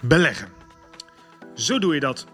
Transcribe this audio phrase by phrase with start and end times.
[0.00, 0.48] Beleggen.
[1.54, 2.26] Zo doe je dat.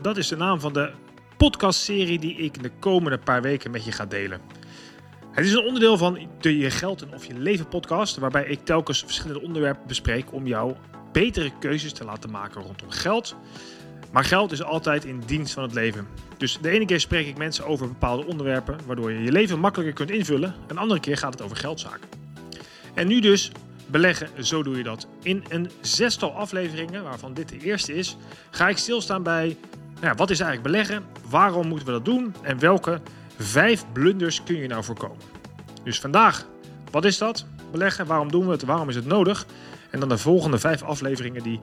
[0.00, 0.90] Dat is de naam van de
[1.36, 4.40] podcastserie die ik de komende paar weken met je ga delen.
[5.30, 8.64] Het is een onderdeel van de Je Geld en Of Je Leven podcast, waarbij ik
[8.64, 10.74] telkens verschillende onderwerpen bespreek om jou
[11.12, 13.36] betere keuzes te laten maken rondom geld.
[14.12, 16.08] Maar geld is altijd in dienst van het leven.
[16.38, 19.94] Dus de ene keer spreek ik mensen over bepaalde onderwerpen, waardoor je je leven makkelijker
[19.94, 20.54] kunt invullen.
[20.68, 22.08] En de andere keer gaat het over geldzaken.
[22.94, 23.50] En nu dus
[23.94, 25.06] beleggen, zo doe je dat.
[25.22, 28.16] In een zestal afleveringen, waarvan dit de eerste is,
[28.50, 29.56] ga ik stilstaan bij
[30.00, 33.00] nou, wat is eigenlijk beleggen, waarom moeten we dat doen en welke
[33.38, 35.18] vijf blunders kun je nou voorkomen.
[35.84, 36.46] Dus vandaag,
[36.90, 37.46] wat is dat?
[37.70, 39.46] Beleggen, waarom doen we het, waarom is het nodig?
[39.90, 41.60] En dan de volgende vijf afleveringen die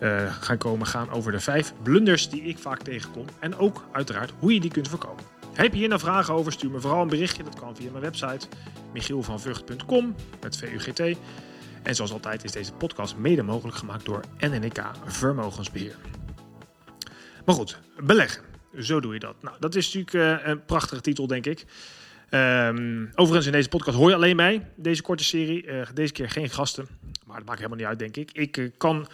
[0.00, 3.24] uh, gaan komen gaan over de vijf blunders die ik vaak tegenkom.
[3.38, 5.24] En ook uiteraard hoe je die kunt voorkomen.
[5.52, 7.42] Heb je hier nou vragen over, stuur me vooral een berichtje.
[7.42, 8.46] Dat kan via mijn website
[8.92, 11.16] michielvanvugt.com met VUGT.
[11.88, 15.96] En zoals altijd is deze podcast mede mogelijk gemaakt door NNK Vermogensbeheer.
[17.44, 18.42] Maar goed, beleggen.
[18.78, 19.42] Zo doe je dat.
[19.42, 21.64] Nou, dat is natuurlijk uh, een prachtige titel, denk ik.
[22.30, 25.66] Um, overigens, in deze podcast hoor je alleen mij, deze korte serie.
[25.66, 26.86] Uh, deze keer geen gasten,
[27.26, 28.32] maar dat maakt helemaal niet uit, denk ik.
[28.32, 29.06] Ik uh, kan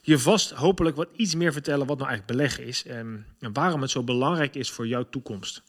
[0.00, 3.80] je vast hopelijk wat iets meer vertellen wat nou eigenlijk beleggen is en, en waarom
[3.80, 5.62] het zo belangrijk is voor jouw toekomst.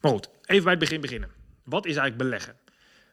[0.00, 1.30] Maar goed, even bij het begin beginnen.
[1.64, 2.61] Wat is eigenlijk beleggen?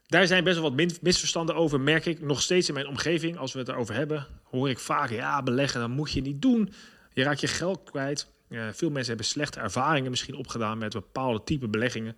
[0.09, 3.37] Daar zijn best wel wat misverstanden over, merk ik nog steeds in mijn omgeving.
[3.37, 6.73] Als we het erover hebben, hoor ik vaak: ja, beleggen, dat moet je niet doen.
[7.13, 8.27] Je raakt je geld kwijt.
[8.49, 12.17] Uh, veel mensen hebben slechte ervaringen misschien opgedaan met bepaalde type beleggingen.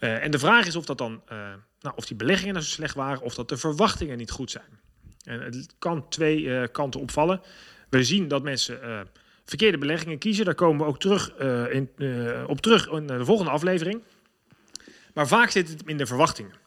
[0.00, 1.38] Uh, en de vraag is of dat dan, uh,
[1.80, 4.78] nou, of die beleggingen nou zo slecht waren, of dat de verwachtingen niet goed zijn.
[5.24, 7.40] En het kan twee kanten opvallen.
[7.88, 9.08] We zien dat mensen
[9.44, 10.44] verkeerde beleggingen kiezen.
[10.44, 11.36] Daar komen we ook terug,
[11.70, 11.90] in,
[12.46, 14.02] op terug in de volgende aflevering.
[15.14, 16.59] Maar vaak zit het in de verwachtingen.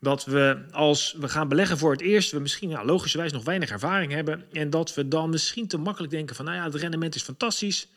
[0.00, 3.70] Dat we als we gaan beleggen voor het eerst, we misschien ja, logischerwijs nog weinig
[3.70, 4.44] ervaring hebben.
[4.52, 7.88] En dat we dan misschien te makkelijk denken van nou ja, het rendement is fantastisch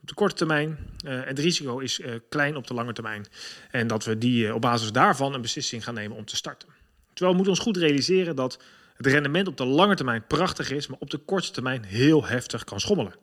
[0.00, 0.78] op de korte termijn.
[1.06, 3.26] Uh, het risico is uh, klein op de lange termijn.
[3.70, 6.68] En dat we die, uh, op basis daarvan een beslissing gaan nemen om te starten.
[7.12, 8.62] Terwijl we moeten ons goed realiseren dat
[8.96, 12.64] het rendement op de lange termijn prachtig is, maar op de korte termijn heel heftig
[12.64, 13.14] kan schommelen.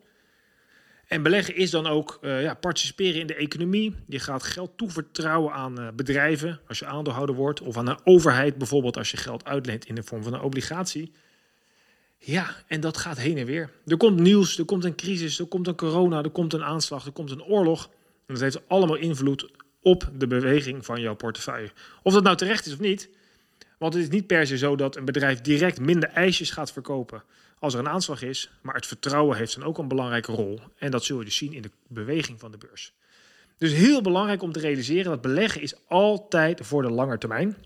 [1.06, 3.94] En beleggen is dan ook uh, ja, participeren in de economie.
[4.08, 7.60] Je gaat geld toevertrouwen aan uh, bedrijven als je aandeelhouder wordt.
[7.60, 11.12] Of aan een overheid bijvoorbeeld als je geld uitleent in de vorm van een obligatie.
[12.18, 13.70] Ja, en dat gaat heen en weer.
[13.86, 17.06] Er komt nieuws, er komt een crisis, er komt een corona, er komt een aanslag,
[17.06, 17.90] er komt een oorlog.
[18.26, 19.50] En dat heeft allemaal invloed
[19.82, 21.70] op de beweging van jouw portefeuille.
[22.02, 23.08] Of dat nou terecht is of niet.
[23.78, 27.22] Want het is niet per se zo dat een bedrijf direct minder ijsjes gaat verkopen
[27.58, 28.50] als er een aanslag is.
[28.62, 30.60] Maar het vertrouwen heeft dan ook een belangrijke rol.
[30.78, 32.92] En dat zul je dus zien in de beweging van de beurs.
[33.58, 37.56] Dus heel belangrijk om te realiseren dat beleggen is altijd voor de lange termijn.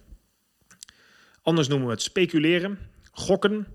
[1.42, 2.78] Anders noemen we het speculeren,
[3.12, 3.66] gokken.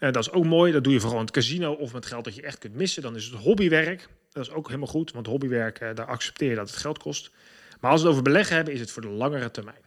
[0.00, 0.72] Uh, dat is ook mooi.
[0.72, 3.02] Dat doe je vooral in het casino of met geld dat je echt kunt missen.
[3.02, 4.08] Dan is het hobbywerk.
[4.32, 7.30] Dat is ook helemaal goed, want hobbywerk, uh, daar accepteer je dat het geld kost.
[7.80, 9.82] Maar als we het over beleggen hebben, is het voor de langere termijn.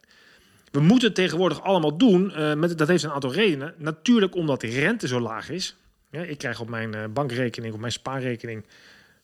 [0.72, 2.32] We moeten het tegenwoordig allemaal doen.
[2.32, 3.74] Uh, met, dat heeft een aantal redenen.
[3.78, 5.76] Natuurlijk omdat de rente zo laag is.
[6.12, 8.66] Ik krijg op mijn uh, bankrekening, op mijn spaarrekening,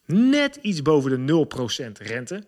[0.06, 1.46] net iets boven de
[1.90, 2.44] 0% rente.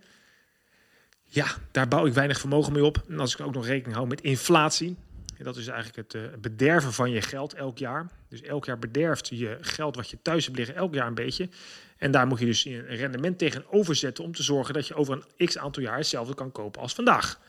[1.23, 3.03] Ja, daar bouw ik weinig vermogen mee op.
[3.07, 4.95] En als ik ook nog rekening hou met inflatie.
[5.37, 8.09] Dat is eigenlijk het uh, bederven van je geld elk jaar.
[8.29, 11.49] Dus elk jaar bederft je geld wat je thuis hebt liggen elk jaar een beetje.
[11.97, 15.23] En daar moet je dus een rendement tegenover zetten om te zorgen dat je over
[15.37, 17.39] een x aantal jaar hetzelfde kan kopen als vandaag.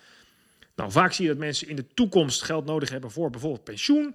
[0.80, 4.14] Nou, vaak zie je dat mensen in de toekomst geld nodig hebben voor bijvoorbeeld pensioen,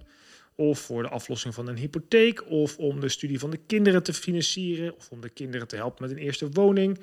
[0.54, 4.12] of voor de aflossing van een hypotheek, of om de studie van de kinderen te
[4.12, 7.00] financieren, of om de kinderen te helpen met een eerste woning,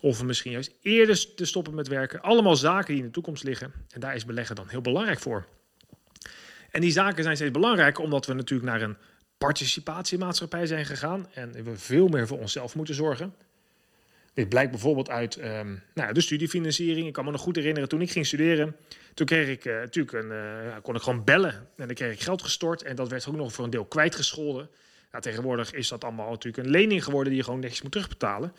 [0.00, 2.22] of misschien juist eerder te stoppen met werken.
[2.22, 3.72] Allemaal zaken die in de toekomst liggen.
[3.90, 5.46] En daar is beleggen dan heel belangrijk voor.
[6.70, 8.96] En die zaken zijn steeds belangrijker omdat we natuurlijk naar een
[9.38, 13.34] participatiemaatschappij zijn gegaan en we veel meer voor onszelf moeten zorgen.
[14.34, 17.06] Dit blijkt bijvoorbeeld uit um, nou, de studiefinanciering.
[17.06, 18.76] Ik kan me nog goed herinneren, toen ik ging studeren,
[19.14, 21.52] toen kreeg ik uh, natuurlijk een, uh, kon ik gewoon bellen.
[21.52, 24.68] En dan kreeg ik geld gestort en dat werd ook nog voor een deel kwijtgescholden.
[25.20, 28.52] Tegenwoordig is dat allemaal natuurlijk een lening geworden die je gewoon netjes moet terugbetalen.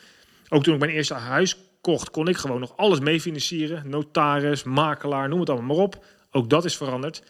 [0.50, 3.89] Ook toen ik mijn eerste huis kocht, kon ik gewoon nog alles mee financieren.
[3.89, 6.06] Notaris, makelaar, noem het allemaal maar op.
[6.31, 7.24] Ook dat is veranderd.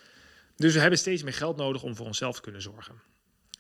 [0.55, 2.95] Dus we hebben steeds meer geld nodig om voor onszelf te kunnen zorgen.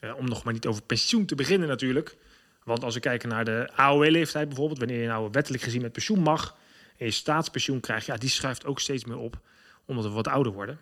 [0.01, 2.17] Uh, om nog maar niet over pensioen te beginnen natuurlijk.
[2.65, 6.19] Want als we kijken naar de AOW-leeftijd bijvoorbeeld, wanneer je nou wettelijk gezien met pensioen
[6.19, 6.57] mag
[6.97, 9.39] en je staatspensioen krijgt, ja, die schuift ook steeds meer op,
[9.85, 10.79] omdat we wat ouder worden.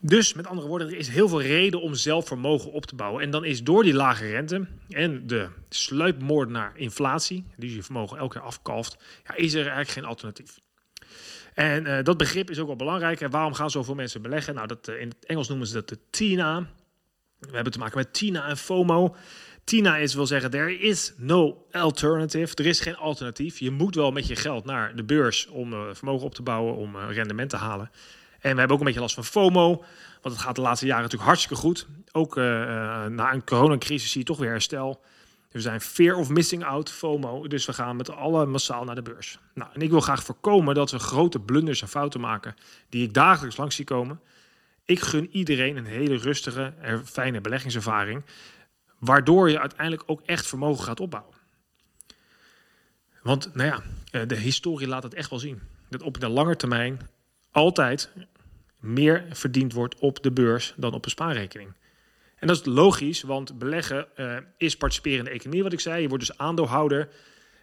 [0.00, 3.22] Dus met andere woorden, er is heel veel reden om zelf vermogen op te bouwen.
[3.22, 8.18] En dan is door die lage rente en de sluipmoord naar inflatie, die je vermogen
[8.18, 8.96] elke keer afkalft,
[9.26, 10.58] ja, is er eigenlijk geen alternatief.
[11.54, 13.20] En uh, dat begrip is ook wel belangrijk.
[13.20, 14.54] En waarom gaan zoveel mensen beleggen?
[14.54, 16.66] Nou, dat, uh, in het Engels noemen ze dat de TINA.
[17.38, 19.16] We hebben te maken met TINA en FOMO.
[19.64, 22.54] TINA is wil zeggen, there is no alternative.
[22.54, 23.58] Er is geen alternatief.
[23.58, 26.76] Je moet wel met je geld naar de beurs om uh, vermogen op te bouwen,
[26.76, 27.90] om uh, rendement te halen.
[28.40, 29.84] En we hebben ook een beetje last van FOMO,
[30.22, 31.86] want het gaat de laatste jaren natuurlijk hartstikke goed.
[32.12, 32.44] Ook uh,
[33.06, 35.02] na een coronacrisis zie je toch weer herstel.
[35.50, 37.46] We zijn fear of missing out, FOMO.
[37.48, 39.38] Dus we gaan met alle massaal naar de beurs.
[39.54, 42.54] Nou, en ik wil graag voorkomen dat we grote blunders en fouten maken
[42.88, 44.20] die ik dagelijks langs zie komen.
[44.84, 48.24] Ik gun iedereen een hele rustige en fijne beleggingservaring,
[49.04, 51.34] waardoor je uiteindelijk ook echt vermogen gaat opbouwen.
[53.22, 55.60] Want nou ja, eh, de historie laat het echt wel zien.
[55.88, 57.00] Dat op de lange termijn
[57.50, 58.10] altijd
[58.80, 61.72] meer verdiend wordt op de beurs dan op een spaarrekening.
[62.36, 66.02] En dat is logisch, want beleggen uh, is participeren in de economie, wat ik zei.
[66.02, 67.08] Je wordt dus aandeelhouder.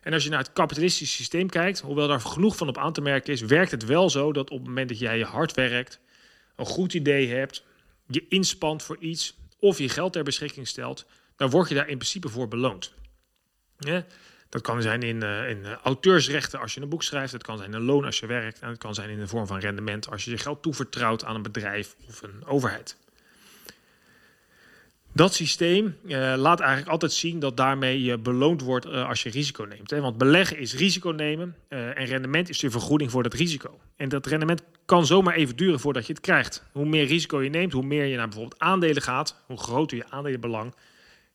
[0.02, 3.02] En als je naar het kapitalistische systeem kijkt, hoewel daar genoeg van op aan te
[3.02, 6.00] merken is, werkt het wel zo dat op het moment dat jij je hard werkt,
[6.56, 7.64] een goed idee hebt,
[8.08, 11.06] je inspant voor iets of je geld ter beschikking stelt,
[11.42, 12.94] dan word je daar in principe voor beloond.
[14.50, 17.32] Dat kan zijn in, uh, in uh, auteursrechten als je een boek schrijft.
[17.32, 18.60] Het kan zijn een loon als je werkt.
[18.60, 21.36] En het kan zijn in de vorm van rendement als je je geld toevertrouwt aan
[21.36, 22.98] een bedrijf of een overheid.
[25.14, 29.64] Dat systeem uh, laat eigenlijk altijd zien dat daarmee je beloond wordt als je risico
[29.64, 29.90] neemt.
[29.90, 30.02] Hè?
[30.02, 33.80] Want beleggen is risico nemen en rendement is de vergoeding voor dat risico.
[33.96, 36.64] En dat rendement kan zomaar even duren voordat je het krijgt.
[36.72, 40.10] Hoe meer risico je neemt, hoe meer je naar bijvoorbeeld aandelen gaat, hoe groter je
[40.10, 40.74] aandelenbelang,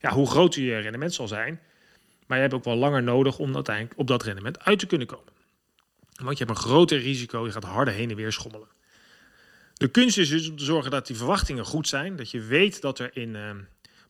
[0.07, 1.61] ja, hoe groter je rendement zal zijn.
[2.27, 5.07] Maar je hebt ook wel langer nodig om uiteindelijk op dat rendement uit te kunnen
[5.07, 5.33] komen.
[6.23, 8.69] Want je hebt een groter risico, je gaat harder heen en weer schommelen.
[9.75, 12.17] De kunst is dus om te zorgen dat die verwachtingen goed zijn.
[12.17, 13.51] Dat je weet dat er in uh,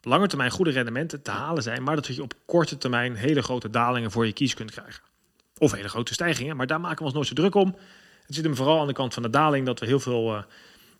[0.02, 1.82] lange termijn goede rendementen te halen zijn.
[1.82, 5.02] Maar dat je op korte termijn hele grote dalingen voor je kies kunt krijgen.
[5.58, 7.76] Of hele grote stijgingen, maar daar maken we ons nooit zo druk om.
[8.26, 10.42] Het zit hem vooral aan de kant van de daling dat we heel veel uh,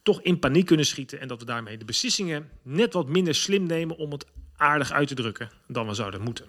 [0.02, 1.20] toch in paniek kunnen schieten.
[1.20, 5.08] En dat we daarmee de beslissingen net wat minder slim nemen om het aardig uit
[5.08, 6.46] te drukken dan we zouden moeten.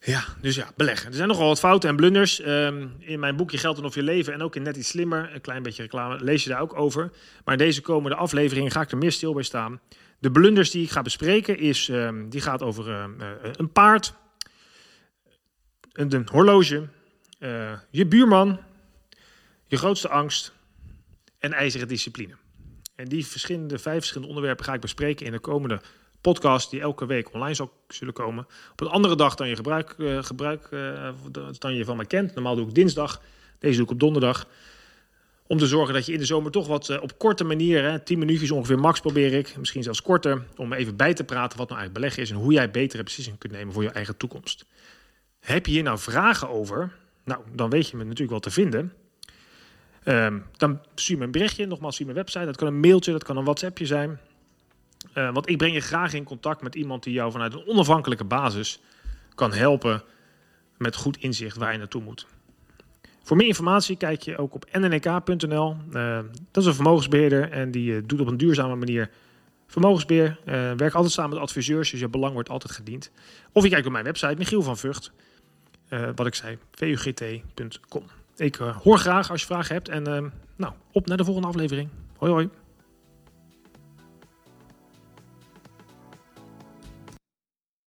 [0.00, 1.08] Ja, dus ja, beleggen.
[1.08, 2.46] Er zijn nogal wat fouten en blunders.
[2.46, 5.34] Um, in mijn boekje Geld en of je leven en ook in Net iets slimmer,
[5.34, 7.10] een klein beetje reclame, lees je daar ook over.
[7.44, 9.80] Maar in deze komende afleveringen ga ik er meer stil bij staan.
[10.18, 13.04] De blunders die ik ga bespreken, is, um, die gaat over uh,
[13.52, 14.14] een paard,
[15.92, 16.88] een, horloge,
[17.38, 18.60] uh, je buurman,
[19.66, 20.52] je grootste angst
[21.38, 22.34] en ijzeren discipline.
[22.96, 25.80] En die verschillende, vijf verschillende onderwerpen ga ik bespreken in de komende
[26.20, 28.46] podcast die elke week online zal zullen komen.
[28.72, 31.08] Op een andere dag dan je, gebruik, uh, gebruik, uh,
[31.58, 32.34] dan je van mij kent.
[32.34, 33.20] Normaal doe ik dinsdag,
[33.58, 34.46] deze doe ik op donderdag.
[35.46, 38.00] Om te zorgen dat je in de zomer toch wat uh, op korte manier, hè,
[38.00, 41.68] 10 minuutjes ongeveer max probeer ik, misschien zelfs korter, om even bij te praten wat
[41.68, 44.64] nou eigenlijk beleggen is en hoe jij betere beslissingen kunt nemen voor je eigen toekomst.
[45.40, 46.92] Heb je hier nou vragen over?
[47.24, 48.92] Nou, dan weet je me natuurlijk wel te vinden.
[50.08, 52.44] Um, dan stuur me een berichtje, nogmaals via mijn website.
[52.44, 54.20] Dat kan een mailtje, dat kan een WhatsAppje zijn.
[55.14, 58.24] Uh, want ik breng je graag in contact met iemand die jou vanuit een onafhankelijke
[58.24, 58.80] basis
[59.34, 60.02] kan helpen
[60.78, 62.26] met goed inzicht waar je naartoe moet.
[63.22, 65.76] Voor meer informatie kijk je ook op nnk.nl.
[65.92, 66.18] Uh,
[66.50, 69.10] dat is een vermogensbeheerder en die uh, doet op een duurzame manier
[69.66, 70.38] vermogensbeheer.
[70.76, 73.10] werkt altijd samen met adviseurs, dus je belang wordt altijd gediend.
[73.52, 75.12] Of je kijkt op mijn website, Michiel van Vught.
[76.14, 78.04] wat ik zei, vugt.com.
[78.36, 81.88] Ik hoor graag als je vragen hebt en nou, op naar de volgende aflevering.
[82.16, 82.48] Hoi hoi.